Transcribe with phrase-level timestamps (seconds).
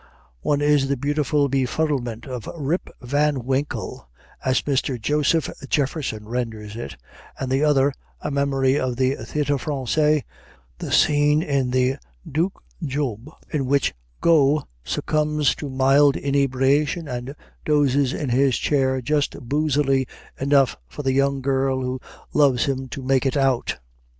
[0.39, 4.09] One is the beautiful befuddlement of Rip Van Winkle,
[4.43, 4.99] as Mr.
[4.99, 6.97] Joseph Jefferson renders it,
[7.39, 10.23] and the other (a memory of the Théâtre Français)
[10.79, 18.11] the scene in the "Duc Job," in which Got succumbs to mild inebriation, and dozes
[18.11, 20.07] in his chair just boosily
[20.39, 21.99] enough for the young girl who
[22.33, 23.77] loves him to make it out.